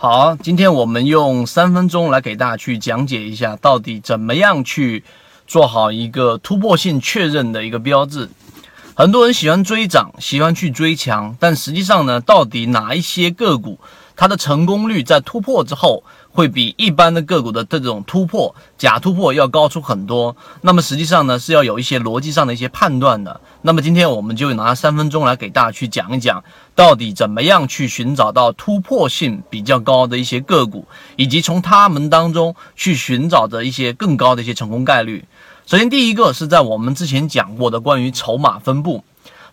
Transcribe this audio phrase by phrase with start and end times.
[0.00, 5.02] 好，今天我们用三分钟来给大家去讲解一下，到底怎么样去
[5.44, 8.30] 做好一个突破性确认的一个标志。
[8.94, 13.80] 很多人喜欢追涨，喜欢去追强，但实际上呢，到底哪一些个股
[14.14, 16.04] 它的成功率在突破之后？
[16.30, 20.36] 会比一般的个股的这种突破假突破要高出很多。
[20.60, 23.40] 那么实际上呢，是要有一些逻辑上的一些判断的。
[23.62, 26.44] 那么今天我们就拿三分钟来给大家去讲一讲，
[26.74, 35.24] 到底怎么样去寻找到突破性比较高的一些个股，以及从他们当中去寻找着一些更高的一些成功概率。
[35.66, 39.04] 首先，第一个是在我们之前讲过的关于筹码分布。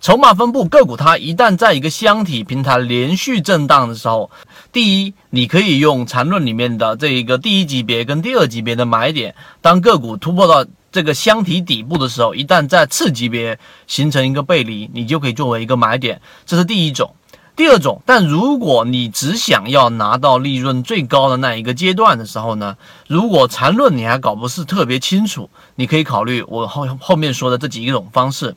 [0.00, 4.30] 筹码分布个股，它一旦在一个箱体平台连续震荡的时候，
[4.72, 17.14] 第一，你可以用缠论里面的这一个第一级别跟第二级别的买点，当个股突破到这个箱体底部的时候，一旦在次级别形成一个背离，你就可以作为一个买点，这是第一种。
[17.56, 28.56] 第二种，但如果你只想要拿到利润最高的那一个阶段的时候呢，如果缠论你还搞不是特别清楚，你可以考虑我后后面说的这几种方式。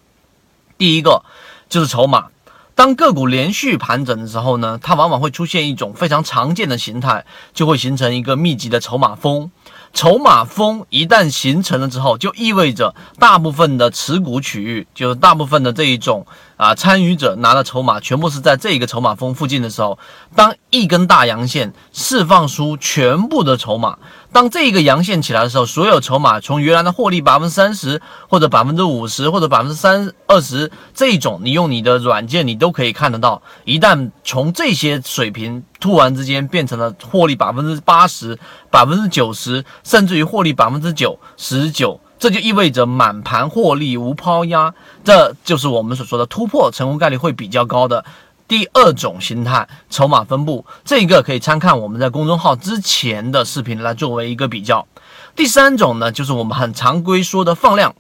[0.78, 1.24] 第一个
[1.70, 2.28] 就是筹码，
[2.76, 9.52] 当个股连续盘整的时候呢，它往往会出现一种非常常见的形态，就会形成一个密集的筹码峰。
[9.94, 19.98] 筹码峰一旦形成了之后，就意味着大部分的持股区域，就是大部分的这一种啊参与者拿的筹码，全部是在这一个筹码峰附近的时候，
[20.36, 23.98] 当一根大阳线释放出全部的筹码。
[24.30, 33.42] 当这个阳线起来的时候，所有筹码从原来的获利百分之三十，或者百分之五十，或者百分之三二十，这种你用你的软件你都可以看得到。
[33.64, 38.38] 一旦从这些水平突然之间变成了获利百分之八十、
[38.70, 48.04] 百分之九十，甚至于获利百分之九十九，这就意味着满盘获利无抛压，这就是我们所说的突破成功概率会比较高的。
[48.48, 54.88] 第二种形态，筹码分布，这个可以参看我们在公众号之前的视频来作为一个比较。
[55.36, 57.94] 第三种呢，就是我们很常规说的放量，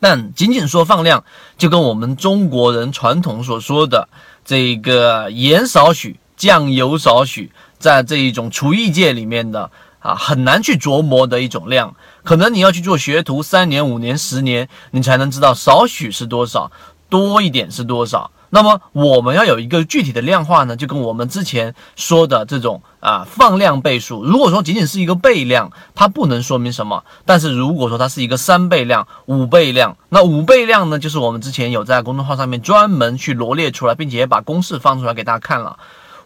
[0.00, 1.24] 但仅仅说放量，
[1.56, 4.08] 就跟我们中国人传统所说的
[4.44, 16.72] 这个盐少许，酱油少许，在这一种厨艺界里面的啊，很难去琢磨的一种量，可能你要去做学徒三年、五年、十年，你才能知道少许是多少，
[17.10, 18.30] 多一点是多少。
[18.52, 35.78] 那么我们要有一个具体的量化呢，就跟我们之前说的这种啊放量倍数，如果说仅仅是一个倍量，它不能说明什么；但是如果说它是一个三倍量、五倍量，那五倍量呢，就是我们之前有在公众号上面专门去罗列出来，并且把公式放出来给大家看了。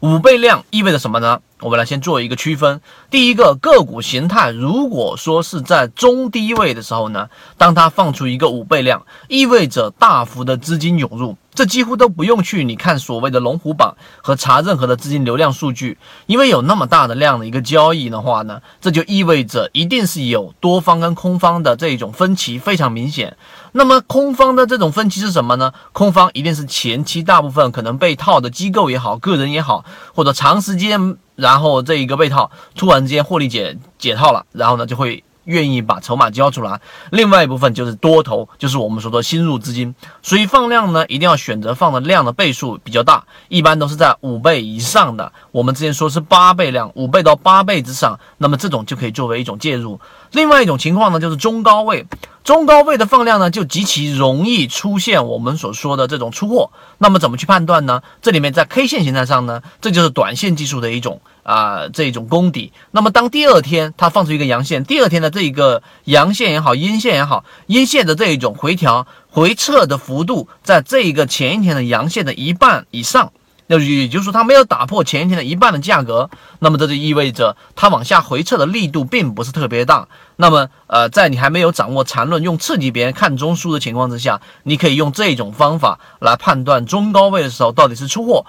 [0.04, 1.40] 五倍量意味着什么呢？
[1.60, 2.82] 我们来先做一个区分。
[3.10, 11.38] 第一个个股形态，如果说是在中低位的时候呢，当它放出一个五倍量，意味着大幅的资金涌入。
[11.54, 23.36] 这几乎都不用去你看所谓的龙虎榜和查任何的资金流量数据，因为有那么大的量的一个交易的话呢，这就意味着一定是有多方跟空方的这一种分歧非常明显。
[23.72, 25.72] 那么空方的这种分歧是什么呢？
[25.92, 29.84] 空方一定是前期大部分可能被套的机构也好，个人也好，
[30.14, 35.22] 或者长时间然后这一个被套突然之间获利解解套了，然后呢就会。
[35.44, 39.94] 愿意把筹码交出来，另外一部分就是多头，就是我们说的新入资金。
[40.22, 45.32] 所以放量呢，一定要选择放的量的倍数比较大，一般都是在五倍以上的。
[45.52, 50.00] 我们之前说是八倍量，五倍到八倍之上，那么这种就可以作为一种介入。
[50.32, 52.06] 另外一种情况呢，就是中高位，
[52.44, 56.70] 中高位的放量呢，就极其容易出现我们所说的这种出货。
[56.98, 58.02] 那么怎么去判断呢？
[58.22, 61.20] 这里面在 K 线形态上呢，这就是短线技术的一种。
[61.44, 62.72] 啊，这种功底。
[62.90, 73.30] 那么，当第二天它放出一个阳线，第二天的这一个阳线也好，阴线也好，阴线的这一种回调回撤的幅度，在这一个前一天的阳线的一半以上，
[73.66, 80.06] 那也就是说它没有打破前一天的一半的价格，那么这就意味着它往下回撤的力度并不是特别大。
[80.36, 88.44] 那么，呃，在你还没有掌握缠论，用刺激别人看中枢的情况之下，你可以用这种方法来判断中高位的时候到底是出货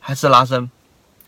[0.00, 0.70] 还是拉升。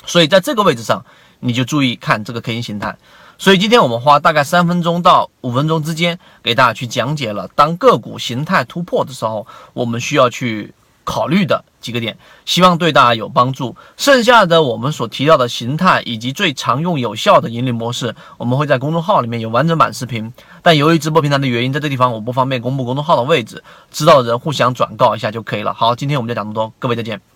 [0.05, 1.05] 所以在这个位置上，
[1.39, 2.97] 你就注意看这个 K 线形态。
[3.39, 13.75] 所以今天我们花大概三分钟到五分钟之间，给大家去讲解了当个股形态突破的时候，我们需要去考虑的几个点，希望对大家有帮助。
[13.97, 20.33] 剩下的我们所提到的形态以及最常用有效的盈利模式，我们会在公众号里面有完整版视频。
[20.63, 25.75] 但由于直播平台的原因，在这地方我不方便公布公众号的位置，知道的人互相转告一下就可以了。
[25.75, 27.32] 好，今天我们就讲这么多，各位再见。